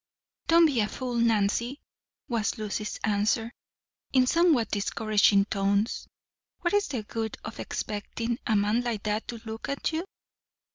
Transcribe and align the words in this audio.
"Don't 0.47 0.65
be 0.65 0.79
a 0.79 0.87
fool, 0.87 1.13
Nancy," 1.13 1.79
was 2.27 2.57
Lucy's 2.57 2.99
answer, 3.03 3.53
in 4.11 4.25
somewhat 4.25 4.71
discouraging 4.71 5.45
tones; 5.45 6.07
"what's 6.61 6.87
the 6.87 7.03
good 7.03 7.37
of 7.45 7.59
expecting 7.59 8.39
a 8.47 8.55
man 8.55 8.81
like 8.81 9.03
that 9.03 9.27
to 9.27 9.39
look 9.45 9.69
at 9.69 9.91
you? 9.93 10.03